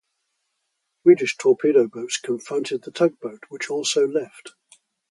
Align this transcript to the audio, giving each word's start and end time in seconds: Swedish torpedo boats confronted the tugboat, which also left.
Swedish 1.03 1.37
torpedo 1.37 1.87
boats 1.87 2.17
confronted 2.17 2.81
the 2.81 2.89
tugboat, 2.91 3.43
which 3.49 3.69
also 3.69 4.07
left. 4.07 4.55